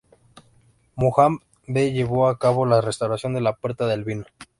Muhammad 0.95 1.41
V 1.67 1.91
llevó 1.93 2.27
a 2.27 2.39
cabo 2.39 2.65
la 2.65 2.81
restauración 2.81 3.35
de 3.35 3.41
la 3.41 3.57
puerta 3.57 3.85
del 3.85 4.03
Vino. 4.03 4.25